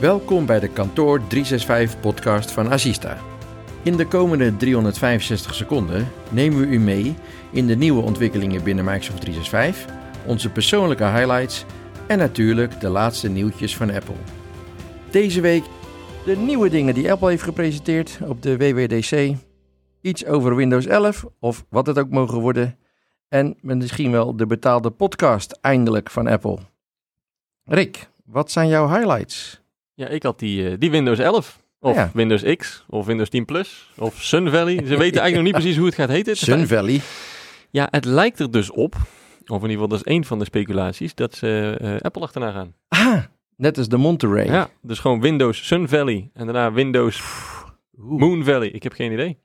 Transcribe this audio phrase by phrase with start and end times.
[0.00, 3.18] Welkom bij de Kantoor 365 podcast van Asista.
[3.82, 7.14] In de komende 365 seconden nemen we u mee
[7.52, 9.94] in de nieuwe ontwikkelingen binnen Microsoft 365,
[10.26, 11.64] onze persoonlijke highlights
[12.06, 14.14] en natuurlijk de laatste nieuwtjes van Apple.
[15.10, 15.64] Deze week
[16.24, 19.36] de nieuwe dingen die Apple heeft gepresenteerd op de WWDC,
[20.00, 22.78] iets over Windows 11 of wat het ook mogen worden
[23.28, 26.58] en misschien wel de betaalde podcast eindelijk van Apple.
[27.64, 29.59] Rick, wat zijn jouw highlights?
[30.00, 31.60] Ja, ik had die, eh, die Windows 11.
[31.80, 32.10] Of Ja.
[32.14, 34.74] Windows X, of Windows 10 Plus, of Sun Valley.
[34.74, 36.36] Ze weten eigenlijk nog niet precies hoe het gaat heten.
[36.36, 37.00] Sun Valley.
[37.70, 39.02] Ja, het lijkt er dus op, of
[39.46, 42.74] in ieder geval dat is één van de speculaties, dat ze eh, Apple achterna gaan.
[42.88, 43.22] Ah,
[43.56, 44.44] net als de Monterey.
[44.46, 47.20] Ja, dus gewoon Windows Sun Valley en daarna Windows
[47.98, 48.20] Oeh.
[48.20, 48.68] Moon Valley.
[48.68, 49.38] Ik heb geen idee.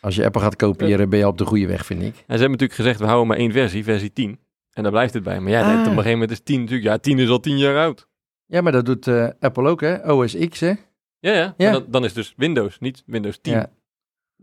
[0.00, 2.06] Als je Apple gaat kopiëren, ben je op de goede weg, vind ik.
[2.06, 4.38] En ze hebben natuurlijk gezegd, we houden maar één versie, versie 10.
[4.72, 5.40] En daar blijft het bij.
[5.40, 5.68] Maar ja, Ah.
[5.80, 8.08] op een gegeven moment is 10 natuurlijk, ja, 10 is al 10 jaar oud.
[8.50, 10.12] Ja, maar dat doet eh, Apple ook, hè?
[10.12, 10.72] OS X, hè?
[11.18, 11.72] Ja, ja.
[11.72, 13.52] Dan, dan is dus Windows, niet Windows 10.
[13.52, 13.70] Ja,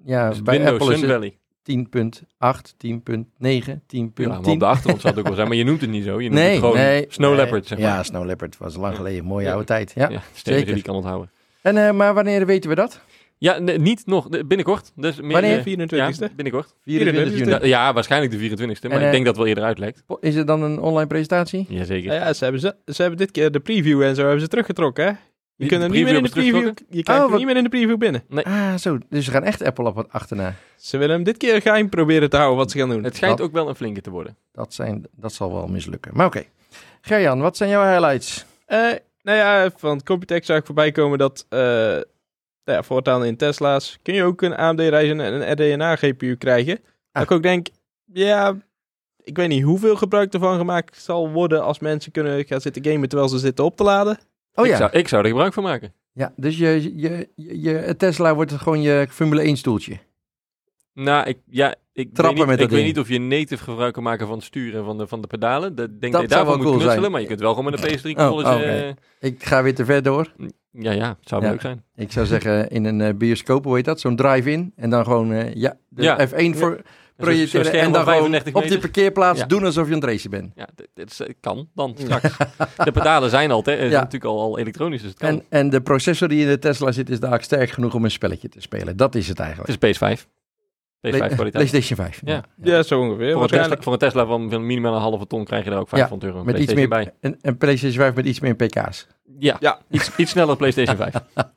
[0.04, 1.38] ja Dus bij Windows Apple is Sun Valley.
[1.64, 4.14] 10.8, 10.9, 10.10.
[4.14, 6.04] Ja, maar op de achtergrond zou het ook wel zijn, maar je noemt het niet
[6.04, 6.22] zo.
[6.22, 7.06] Je noemt nee, het gewoon nee.
[7.10, 7.40] Snow nee.
[7.40, 7.88] Leopard, zeg maar.
[7.88, 9.26] Ja, Snow Leopard was lang geleden.
[9.26, 9.52] Mooie Ja.
[9.52, 9.92] oude tijd.
[9.96, 10.10] Ja.
[10.10, 10.74] Ja, zeker.
[10.74, 11.32] die kan onthouden.
[11.62, 13.02] En, eh, maar wanneer weten we dat?
[13.40, 14.28] Ja, nee, niet nog.
[14.30, 14.92] de- Binnenkort.
[14.96, 15.58] Dus meer, Wanneer?
[15.58, 15.96] eh, 24e.
[15.96, 16.76] Ja, binnenkort.
[16.84, 17.50] 24 juni.
[17.52, 20.04] Ja, ja, waarschijnlijk de 24e, maar En, ik eh, denk dat het wel eerder uitlekt.
[20.20, 21.66] Is het dan een online presentatie?
[21.70, 22.14] Jazeker.
[22.14, 24.48] Ja, ja, ze, hebben, ze, ze hebben dit keer de preview en zo hebben ze
[24.48, 25.10] teruggetrokken, hè?
[25.10, 25.18] Je
[25.56, 27.58] Die kunt hem niet meer in de preview je krijgt Oh, hem wat- niet meer
[27.58, 28.24] in de preview binnen.
[28.44, 28.98] Ah, zo.
[29.10, 30.54] Dus ze gaan echt Apple op wat achterna.
[30.76, 33.04] Ze willen hem dit keer geheim proberen te houden wat ze gaan doen.
[33.04, 34.38] Het schijnt Dat- ook wel een flinke te worden.
[34.52, 36.12] Dat, zijn, dat zal wel mislukken.
[36.16, 36.44] Maar oké.
[37.02, 38.46] Gerjan, wat zijn jouw highlights?
[38.66, 38.78] Eh,
[39.22, 41.98] nou ja, van Computex zag ik voorbij komen dat eh
[42.68, 46.74] nou ja, voortaan in Tesla's kun je ook een AMD-Ryzen en een RDNA GPU krijgen.
[46.78, 46.84] Ah.
[47.12, 47.68] Dat ik ook denk,
[48.14, 48.56] ja,
[49.24, 53.10] ik weet niet hoeveel gebruik ervan gemaakt zal worden als mensen kunnen gaan zitten gamen
[53.10, 54.20] terwijl ze zitten op te laden.
[54.54, 54.78] Oh ik, ja.
[54.78, 55.94] zou, ik zou er gebruik van maken.
[56.14, 59.98] ja dus je, je, je, je Tesla wordt het gewoon je Formule 1 stoeltje.
[61.04, 62.96] Nou, ik, ja, ik, Trappen weet niet, met dat ik weet ding.
[62.96, 65.76] niet of je native gebruik kan maken van het sturen van de, van de pedalen.
[65.76, 67.12] Dat denk Dat dat zou je daarvoor wel moet cool knutselen, zijn.
[67.12, 68.90] maar je kunt wel gewoon met een PS3 Oh, controller.
[68.90, 68.94] oké.
[69.20, 70.34] Ik ga weer te ver door.
[70.72, 71.50] ja, ja, het zou Ja.
[71.50, 71.84] leuk zijn.
[71.96, 74.00] Ik zou zeggen in een eh, bioscoop, hoe heet dat?
[74.00, 74.74] Zo'n drive-in.
[74.76, 76.28] En dan gewoon, eh, ja, de Ja.
[76.28, 76.82] F1 voor
[77.18, 77.72] projecteren.
[77.72, 80.52] En dan gewoon 35 op die parkeerplaats doen alsof je het racen bent.
[80.56, 82.38] Ja, is- kan dan straks.
[82.84, 83.98] de pedalen zijn al, te, zijn Ja.
[83.98, 85.30] natuurlijk al, al elektronisch, dus het kan.
[85.30, 88.12] En, en de processor die in de Tesla zit is dadelijk sterk genoeg om een
[88.12, 88.98] spelletje te spelen.
[88.98, 89.72] Dat is het eigenlijk.
[89.72, 90.28] het is PS5.
[90.98, 91.52] PS5 Play- kwaliteit.
[91.52, 92.22] PlayStation 5.
[92.26, 92.44] Ja.
[92.64, 93.16] Ja, zo ongeveer.
[93.18, 93.84] Voor een, Tesla, Waarschijnlijk.
[93.84, 96.44] voor een Tesla van, van minimaal een halve ton krijg je daar ook 500 euro
[96.44, 97.32] Met iets meer, PlayStation bij.
[97.32, 99.08] Een, een PlayStation 5 met iets meer pk's.
[99.40, 99.80] Ja, Ja.
[99.90, 101.14] Iets, iets sneller PlayStation 5.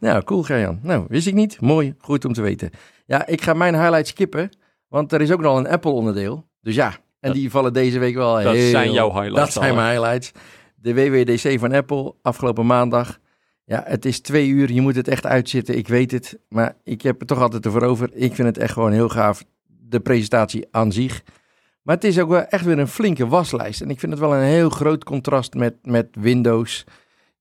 [0.00, 0.78] Nou, cool Gerjan.
[0.82, 1.60] Nou, wist ik niet.
[1.60, 2.70] Mooi, goed om te weten.
[3.06, 4.50] Ja, ik ga mijn highlights skippen,
[4.88, 6.46] want er is ook nog een Apple onderdeel.
[6.60, 8.70] Dus ja, en Dat- die vallen deze week wel Dat heel...
[8.70, 9.38] zijn jouw highlights.
[9.40, 10.32] Dat zijn mijn highlights.
[10.74, 13.18] De WWDC van Apple afgelopen maandag.
[13.68, 14.72] Ja, het is twee uur.
[14.72, 15.76] Je moet het echt uitzitten.
[15.76, 16.38] Ik weet het.
[16.48, 18.10] Maar ik heb er toch altijd ervoor over.
[18.12, 19.44] Ik vind het echt gewoon heel gaaf.
[19.66, 21.22] De presentatie aan zich.
[21.82, 23.80] Maar het is ook wel echt weer een flinke waslijst.
[23.80, 26.84] En ik vind het wel een heel groot contrast met, met Windows.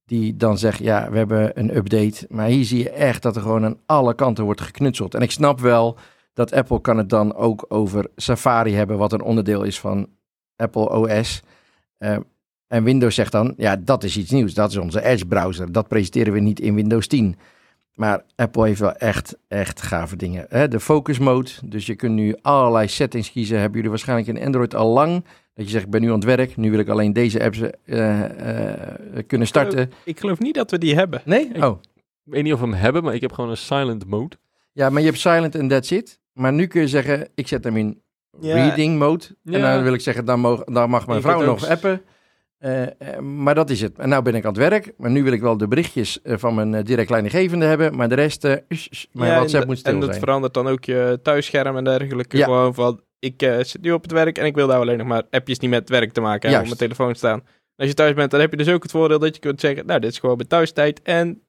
[0.05, 2.25] Die dan zegt, ja, we hebben een update.
[2.29, 5.15] Maar hier zie je echt dat er gewoon aan alle kanten wordt geknutseld.
[5.15, 5.97] En ik snap wel
[6.33, 8.97] dat Apple kan het dan ook over Safari hebben.
[8.97, 10.09] Wat een onderdeel is van
[10.55, 11.41] Apple OS.
[11.97, 12.17] Eh,
[12.67, 14.53] en Windows zegt dan, ja, dat is iets nieuws.
[14.53, 15.71] Dat is onze Edge browser.
[15.71, 17.35] Dat presenteren we niet in Windows 10.
[17.95, 20.45] Maar Apple heeft wel echt, echt gave dingen.
[20.49, 20.67] Hè?
[20.67, 21.49] De focus mode.
[21.65, 23.55] Dus je kunt nu allerlei settings kiezen.
[23.57, 25.25] Hebben jullie waarschijnlijk in Android al lang.
[25.53, 26.57] Dat je zegt, ik ben nu aan het werk.
[26.57, 29.91] Nu wil ik alleen deze apps eh, eh, kunnen starten.
[30.03, 31.21] Ik geloof niet dat we die hebben.
[31.25, 31.49] Nee?
[31.53, 31.79] Ik- Oh.
[32.23, 34.35] Weet niet of we hem hebben, maar ik heb gewoon een silent mode.
[34.71, 36.19] Ja, maar je hebt silent en that's it.
[36.33, 38.01] Maar nu kun je zeggen, ik zet hem in
[38.39, 38.53] Ja.
[38.53, 39.23] reading mode.
[39.45, 42.01] En dan wil ik zeggen, dan, mag, dan mag mijn Je vrouw nog appen.
[42.65, 43.97] Eh, eh, maar dat is het.
[43.97, 44.93] En nou ben ik aan het werk.
[44.97, 47.95] Maar nu wil ik wel de berichtjes eh, van mijn direct leidinggevende hebben.
[47.95, 48.59] Maar de rest, mijn
[49.11, 50.19] Ja, WhatsApp en, moet en stil dat zijn.
[50.19, 52.37] verandert dan ook je thuisscherm en dergelijke.
[52.37, 52.43] Ja.
[52.43, 55.23] Gewoon van, ik zit nu op het werk en ik wil daar alleen nog maar
[55.29, 57.39] appjes die met het werk te maken hebben op mijn telefoon staan.
[57.39, 57.45] En
[57.75, 59.85] als je thuis bent, dan heb je dus ook het voordeel dat je kunt zeggen,
[59.85, 61.41] nou, dit is gewoon mijn thuistijd en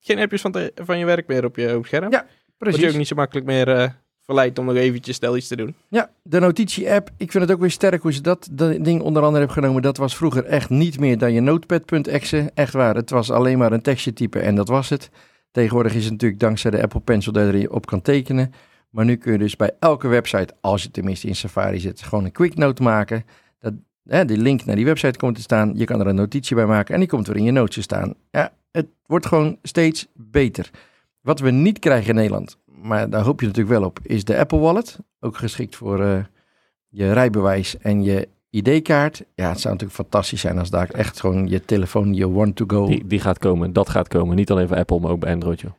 [0.00, 2.10] geen appjes van, te- van je werk meer op je, op scherm.
[2.10, 2.88] Ja, Word je Precies.
[2.92, 3.94] ook niet zo makkelijk meer
[4.24, 5.74] verleid om nog eventjes snel iets te doen.
[5.88, 7.10] Ja, de notitie-app.
[7.16, 9.82] Ik vind het ook weer sterk hoe ze dat, ding onder andere hebben genomen.
[9.82, 12.50] Dat was vroeger echt niet meer dan je notepad.exe.
[12.54, 15.10] Echt waar, het was alleen maar een tekstje typen en dat was het.
[15.50, 18.52] Tegenwoordig is het natuurlijk dankzij de Apple Pencil dat je op kan tekenen.
[18.90, 22.24] Maar nu kun je dus bij elke website, als je tenminste in Safari zit, gewoon
[22.24, 23.24] een quick note maken.
[23.58, 23.72] Dat,
[24.04, 25.72] hè, die link naar die website komt te staan.
[25.74, 27.82] Je kan er een notitie bij maken en die komt weer in je notes te
[27.82, 28.14] staan.
[28.30, 30.70] Ja, het wordt gewoon steeds beter.
[31.20, 34.38] Wat we niet krijgen in Nederland, maar daar hoop je natuurlijk wel op, is de
[34.38, 34.98] Apple Wallet.
[35.20, 36.24] Ook geschikt voor eh,
[36.88, 39.24] je rijbewijs en je ID-kaart.
[39.34, 42.86] Ja, het zou natuurlijk fantastisch zijn als daar echt gewoon je telefoon, je one-to-go...
[42.86, 44.36] Die, die gaat komen, dat gaat komen.
[44.36, 45.72] Niet alleen voor Apple, maar ook bij Android, joh.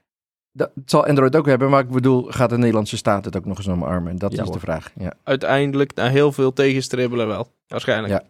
[0.51, 3.45] Dat het zal Android ook hebben, maar ik bedoel, gaat de Nederlandse staat het ook
[3.45, 4.17] nog eens omarmen?
[4.17, 4.91] Dat Ja, is de vraag.
[4.99, 5.13] Ja.
[5.23, 7.47] Uiteindelijk, na heel veel tegenstribbelen wel.
[7.67, 8.13] Waarschijnlijk.
[8.13, 8.23] Ja.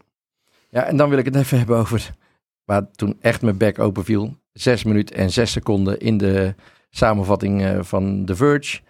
[0.70, 2.14] ja, en dan wil ik het even hebben over
[2.64, 4.36] waar toen echt mijn bek open viel.
[4.54, 6.56] Zes minuten en zes seconden in de
[6.96, 8.82] samenvatting eh, van The Verge.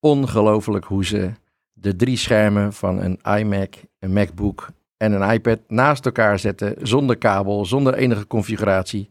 [0.00, 1.30] Ongelooflijk hoe ze
[1.72, 6.74] de drie schermen van een iMac, een MacBook en een iPad naast elkaar zetten.
[6.82, 9.08] Zonder kabel, zonder enige configuratie.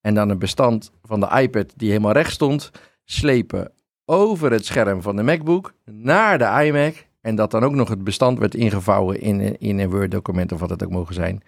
[0.00, 2.70] En dan een bestand van de iPad die helemaal recht stond.
[3.04, 3.72] Slepen
[4.04, 6.94] over het scherm van de MacBook naar de iMac.
[7.20, 10.70] En dat dan ook nog het bestand werd ingevouwen in, in een Word-document of wat
[10.70, 11.42] het ook mogen zijn.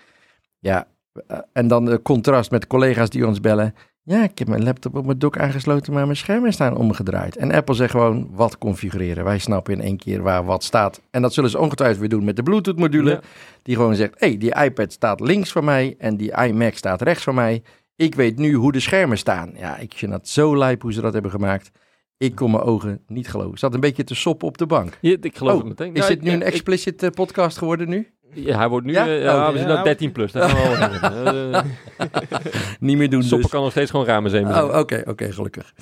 [0.58, 0.86] Ja,
[1.26, 3.74] eh, en dan de contrast met collega's die ons bellen.
[4.06, 7.36] Ja, ik heb mijn laptop op mijn dock aangesloten, maar mijn schermen staan omgedraaid.
[7.36, 9.24] En Apple zegt gewoon wat configureren.
[9.24, 11.00] Wij snappen in één keer waar wat staat.
[11.10, 13.10] En dat zullen ze ongetwijfeld weer doen met de Bluetooth-module.
[13.10, 13.20] Ja.
[13.62, 17.02] Die gewoon zegt, hé, hey, die iPad staat links van mij en die iMac staat
[17.02, 17.62] rechts van mij.
[17.96, 19.52] Ik weet nu hoe de schermen staan.
[19.56, 21.70] Ja, ik vind dat zo lijp hoe ze dat hebben gemaakt.
[22.18, 23.52] Ik kon mijn ogen niet geloven.
[23.52, 24.98] Ik zat een beetje te soppen op de bank.
[25.00, 25.94] Ja, ik geloof Oh, het meteen.
[25.94, 28.08] Is dit ik- nu een explicit eh, podcast geworden nu?
[28.34, 28.92] Ja, hij wordt nu...
[28.92, 29.04] Ja?
[29.04, 29.74] Ja Oh, we zijn ja.
[29.74, 30.32] naar 13 plus.
[30.32, 31.52] Daar gaan we wel.
[31.62, 31.62] Eh,
[32.80, 33.50] Niet meer doen Soppen dus.
[33.50, 34.46] kan nog steeds gewoon ramen zijn.
[34.46, 35.74] Oh, oké, oké, gelukkig.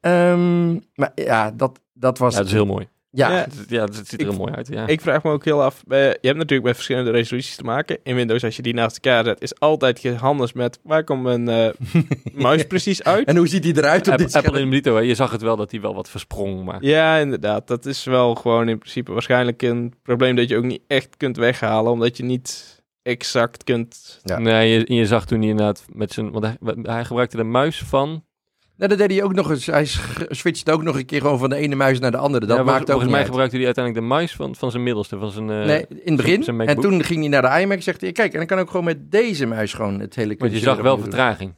[0.00, 2.32] Ehm, maar ja, dat, dat was...
[2.32, 2.88] Ja, dat is heel mooi.
[3.18, 3.36] Ja, Ja.
[3.36, 4.68] Het- Ja, het ziet er Ik- mooi uit.
[4.68, 4.86] Ja.
[4.86, 5.82] Ik vraag me ook heel af.
[5.88, 7.98] eh, je hebt natuurlijk met verschillende resoluties te maken.
[8.02, 11.48] In Windows, als je die naast elkaar zet, is altijd gehandeld met waar komt mijn
[11.48, 11.68] eh,
[12.34, 13.26] muis precies uit.
[13.26, 14.72] En hoe ziet hij eruit op dit Apple scherm?
[14.72, 16.64] in hè, je zag het wel dat hij wel wat versprong.
[16.64, 17.66] Maar Ja, inderdaad.
[17.66, 21.36] Dat is wel gewoon in principe waarschijnlijk een probleem dat je ook niet echt kunt
[21.36, 24.20] weghalen, omdat je niet exact kunt.
[24.22, 24.38] Ja.
[24.38, 26.30] nee, je, je zag toen hij inderdaad met zijn...
[26.30, 28.24] Want hij, hij gebruikte de muis van...
[28.78, 29.66] Nou, dat deed hij ook nog eens.
[29.66, 29.84] Hij
[30.28, 32.46] switchte ook nog een keer gewoon van de ene muis naar de andere.
[32.46, 33.28] Dat ja, maakt ook volgens mij uit.
[33.28, 35.50] gebruikte hij uiteindelijk de muis van, van zijn middelste, van zijn...
[35.50, 36.42] eh, Nee, in het begin.
[36.42, 37.82] zijn En toen ging hij naar de iMac.
[37.82, 40.52] Zegt hij, kijk, en dan kan ook gewoon met deze muis gewoon het hele Want
[40.52, 41.54] je zag wel vertraging.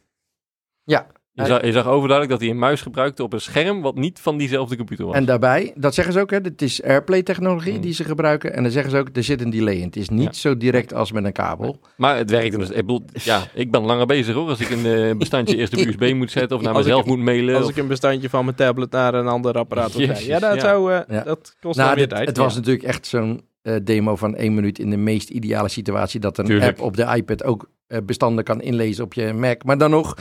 [0.84, 1.06] Ja.
[1.40, 4.19] Je zag, je zag overduidelijk dat hij een muis gebruikte op een scherm wat niet
[4.20, 5.14] van diezelfde computer was.
[5.14, 7.81] En daarbij, dat zeggen ze ook, hè, het is AirPlay-technologie Hmm.
[7.81, 8.52] die ze gebruiken.
[8.54, 9.84] En dan zeggen ze ook, er zit een delay in.
[9.87, 10.32] Het is niet Ja.
[10.32, 11.81] zo direct als met een kabel.
[11.96, 12.69] Maar het werkte dus.
[12.69, 14.48] Ik bedoel, ja, ik ben langer bezig hoor.
[14.48, 17.06] Als ik een eh, bestandje eerst op USB moet zetten of naar Als ik- mezelf
[17.06, 17.54] moet mailen.
[17.56, 20.26] Als of- ik een bestandje van mijn tablet naar een ander apparaat krijgen.
[20.26, 20.60] Ja, dat, ja.
[20.60, 21.22] Zou, eh, Ja.
[21.22, 22.28] dat kost Nou, dan weer dit- tijd.
[22.28, 26.20] het was natuurlijk echt zo'n eh, demo van één minuut in de meest ideale situatie.
[26.20, 26.70] Dat een Tuurlijk.
[26.70, 29.64] app op de iPad ook eh, bestanden kan inlezen op je Mac.
[29.64, 30.16] Maar dan nog,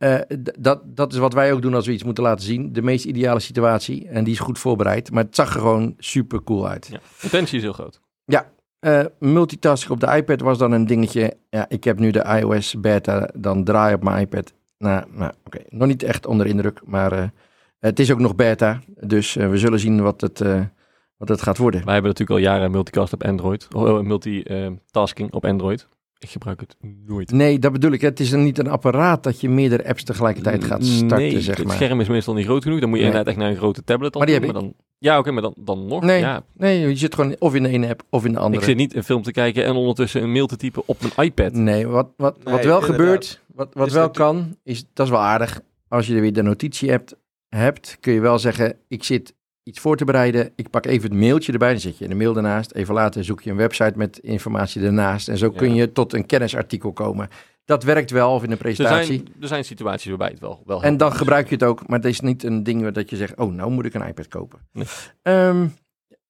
[0.00, 2.72] eh, dat, dat is wat wij ook doen als we iets moeten laten zien.
[2.72, 4.08] De meest ideale situatie.
[4.08, 5.10] En die is goed voorbereid.
[5.10, 6.88] Maar het zag er gewoon super cool uit.
[6.90, 8.00] Ja, potentie is heel groot.
[8.78, 11.36] Eh multitasking op de iPad was dan een dingetje.
[11.50, 14.52] Ja, ik heb nu de iOS beta, dan draai op mijn iPad.
[14.78, 17.28] Nou, nou oké, nog niet echt onder indruk, maar eh,
[17.78, 18.80] het is ook nog beta.
[18.86, 20.38] Dus we zullen zien wat het,
[21.16, 21.84] wat het gaat worden.
[21.84, 23.68] Wij hebben natuurlijk al jaren multicast op Android.
[23.74, 25.88] Oh, multitasking op Android.
[26.22, 26.76] Ik gebruik het
[27.06, 27.32] nooit.
[27.32, 28.00] Nee, dat bedoel ik.
[28.00, 31.56] Het is een- niet een apparaat dat je meerdere apps tegelijkertijd gaat starten, nee, zeg
[31.56, 31.76] het maar.
[31.76, 32.80] scherm is meestal niet groot genoeg.
[32.80, 33.12] Dan moet je Nee.
[33.12, 34.14] inderdaad echt naar een grote tablet.
[34.14, 36.02] Maar die doen, heb dan, Ja, oké, maar dan, dan nog.
[36.02, 38.62] Nee, Ja, Nee, je zit gewoon of in de ene app of in de andere.
[38.62, 41.28] ik zit niet een film te kijken en ondertussen een mail te typen op mijn
[41.28, 41.52] iPad.
[41.52, 42.84] Nee, wat, wat, wat Nee, wel inderdaad.
[42.84, 45.60] gebeurt, wat, wat Is wel dat- kan, is, dat is wel aardig.
[45.88, 47.16] Als je er weer de notitie hebt,
[47.48, 50.52] hebt, kun je wel zeggen, ik zit iets voor te bereiden.
[50.56, 52.72] Ik pak even het mailtje erbij, dan zet je de mail ernaast.
[52.72, 55.28] Even later zoek je een website met informatie ernaast.
[55.28, 57.28] En zo kun je tot een kennisartikel komen.
[57.64, 59.06] Dat werkt wel, of in een Er presentatie.
[59.06, 61.98] zijn, er zijn situaties waarbij het wel, wel En dan gebruik je het ook, maar
[61.98, 64.28] het is niet een ding waar dat je zegt, oh, nou moet ik een iPad
[64.28, 64.58] kopen.
[64.72, 64.86] Nee.
[65.22, 65.66] Ehm,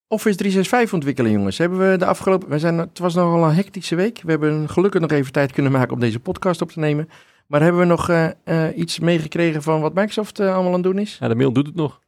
[0.08, 1.58] Office 365 ontwikkelen, jongens.
[1.58, 2.48] Hebben we de afgelopen...
[2.48, 4.20] We zijn, het was nogal een hectische week.
[4.22, 7.08] We hebben gelukkig nog even tijd kunnen maken om deze podcast op te nemen.
[7.46, 10.82] Maar hebben we nog eh, eh, iets meegekregen van wat Microsoft eh, allemaal aan het
[10.82, 11.16] doen is?
[11.20, 12.00] Ja, de mail doet het nog.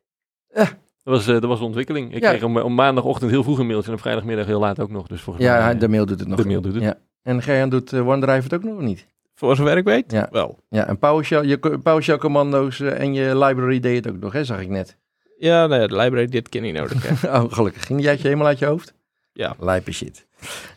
[1.04, 2.14] Dat was, eh, dat was een ontwikkeling.
[2.14, 2.28] Ik Ja.
[2.28, 5.06] kreeg om, om maandagochtend heel vroeg een mailtje en op vrijdagmiddag heel laat ook nog.
[5.06, 6.38] Dus volgens Ja, mij, de mail doet het nog.
[6.38, 6.82] de mail doet het.
[6.82, 6.98] Ja.
[7.22, 9.06] En Gerjan doet eh, OneDrive het ook nog of niet?
[9.34, 10.28] Voor zover ik weet, Ja.
[10.30, 10.58] wel.
[10.68, 14.44] Ja, en PowerShell, je PowerShell commando's eh, en je library deed het ook nog, hè,
[14.44, 14.96] zag ik net.
[15.38, 17.20] Ja, nee, de library dit keer niet nodig.
[17.20, 17.28] hè.
[17.42, 17.86] oh, gelukkig.
[17.86, 18.94] Ging die uit je helemaal uit je hoofd?
[19.32, 19.54] Ja.
[19.60, 20.26] Lijpe shit.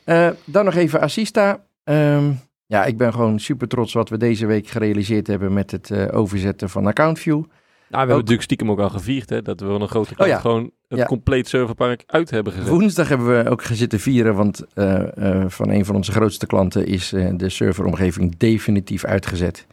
[0.03, 1.63] Eh, dan nog even Assista.
[1.83, 2.31] Ehm,
[2.65, 6.17] ja, ik ben gewoon super trots wat we deze week gerealiseerd hebben met het eh,
[6.17, 7.43] overzetten van AccountView.
[7.89, 10.35] Nou, we hebben natuurlijk stiekem ook al gevierd, hè, dat we een grote klant Oh
[10.35, 10.41] ja.
[10.41, 11.05] gewoon het Ja.
[11.05, 12.67] compleet serverpark uit hebben gezet.
[12.69, 16.85] Woensdag hebben we ook gezitten vieren, want eh, eh, van een van onze grootste klanten
[16.87, 19.67] is eh, de serveromgeving definitief uitgezet.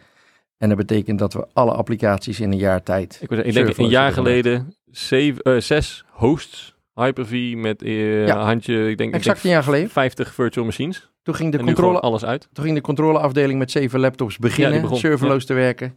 [0.58, 3.18] En dat betekent dat we alle applicaties in een jaar tijd.
[3.20, 8.44] Ik, zeggen, ik denk een jaar geleden zeven, zes hosts, Hyper-V met Ja.
[8.44, 9.90] handje, ik denk, ik Exact een denk jaar geleden.
[9.90, 11.10] 50 virtual machines.
[11.22, 12.48] Toen ging de, en controle, alles uit.
[12.52, 15.94] toen ging de controleafdeling met zeven laptops beginnen, Ja, die begon, serverloos te werken.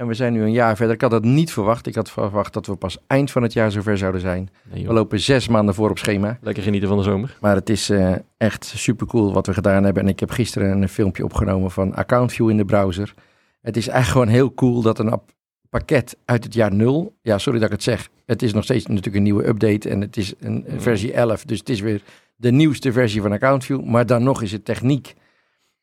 [0.00, 0.94] En we zijn nu een jaar verder.
[0.94, 1.86] Ik had dat niet verwacht.
[1.86, 4.50] Ik had verwacht dat we pas eind van het jaar zover zouden zijn.
[4.72, 4.86] Nee.
[4.86, 6.38] We lopen zes maanden voor op schema.
[6.40, 7.36] Lekker genieten van de zomer.
[7.40, 10.02] Maar het is eh, echt super cool wat we gedaan hebben.
[10.02, 13.14] En ik heb gisteren een filmpje opgenomen van AccountView in de browser.
[13.60, 15.20] Het is echt gewoon heel cool dat een
[15.70, 17.14] pakket uit het jaar 0.
[17.22, 18.08] Ja, sorry dat ik het zeg.
[18.26, 19.88] Het is nog steeds natuurlijk een nieuwe update.
[19.88, 21.44] En het is een een versie 11.
[21.44, 22.02] Dus het is weer
[22.36, 23.84] de nieuwste versie van AccountView.
[23.84, 25.14] Maar dan nog is het techniek.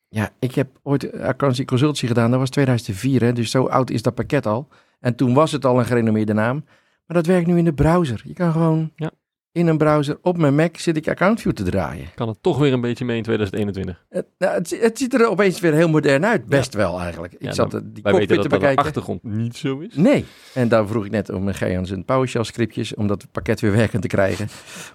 [0.10, 2.32] Ja, ik heb ooit Accountancy Consultancy gedaan.
[2.32, 3.22] Dat was 2004.
[3.22, 4.68] Hè, dus zo oud is dat pakket al.
[5.00, 6.66] En toen was het al een gerenommeerde naam.
[7.06, 8.22] Maar dat werkt nu in de browser.
[8.24, 9.12] Je kan gewoon Ja.
[9.52, 12.08] in een browser op mijn Mac zit ik AccountView te draaien.
[12.16, 14.06] Kan het toch weer een beetje mee in 2021.
[14.10, 16.46] Het, nou, het, zi- het ziet er opeens weer heel modern uit.
[16.46, 17.34] Best wel eigenlijk.
[17.34, 18.86] Ik Ja, zat nou, eh, die cockpit te dat dat de bekijken.
[18.86, 19.96] achtergrond niet zo is.
[19.96, 20.26] Nee.
[20.54, 24.02] En daar vroeg ik net om Gejan zijn PowerShell scriptjes, om dat pakket weer werkend
[24.02, 24.48] te krijgen.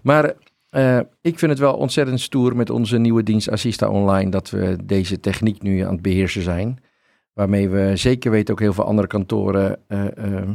[0.02, 0.33] Maar
[0.73, 4.76] eh, ik vind het wel ontzettend stoer met onze nieuwe dienst Assista Online dat we
[4.85, 6.79] deze techniek nu aan het beheersen zijn.
[7.33, 10.52] Waarmee we zeker weten ook heel veel andere kantoren, eh, ehm,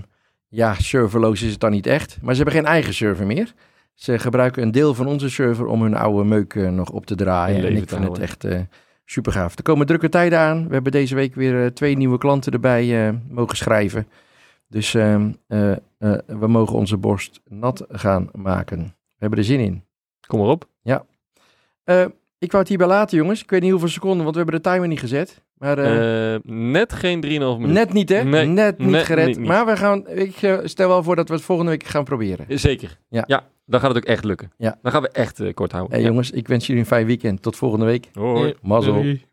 [0.48, 3.54] ja, serverloos is het dan niet echt, maar ze hebben geen eigen server meer.
[3.94, 7.16] Ze gebruiken een deel van onze server om hun oude meuk eh, nog op te
[7.16, 7.66] draaien.
[7.66, 8.48] En ik vind het echt
[9.06, 9.58] super gaaf.
[9.58, 10.68] Er komen drukke tijden aan.
[10.68, 14.08] We hebben deze week weer twee nieuwe klanten erbij mogen schrijven.
[14.70, 15.78] Dus ehm, eh, eh,
[16.26, 18.80] we mogen onze borst nat gaan maken.
[18.84, 19.84] We hebben er zin in.
[20.28, 20.68] Kom maar op.
[21.84, 22.06] Eh,
[22.40, 23.42] ik wou het hierbij laten, jongens.
[23.44, 25.44] Ik weet niet hoeveel seconden, want we hebben de timer niet gezet.
[25.58, 27.74] Maar eh, Eh, net geen 3,5 minuten.
[27.74, 28.24] net niet, hè?
[28.24, 29.26] nee, net niet net gered.
[29.28, 29.48] niet, niet.
[29.48, 32.60] Maar we gaan, ik stel wel voor dat we het volgende week gaan proberen.
[32.60, 32.98] Zeker.
[33.10, 33.26] Ja.
[33.66, 34.52] dan gaat het ook echt lukken.
[34.58, 34.78] Ja.
[34.82, 35.94] Dan gaan we echt kort houden.
[35.94, 36.08] Hey, Ja.
[36.10, 37.42] jongens, ik wens jullie een fijn weekend.
[37.42, 38.10] Tot volgende week.
[38.14, 38.54] Hoi.
[38.62, 38.94] Mazzel.
[38.94, 39.26] Doei.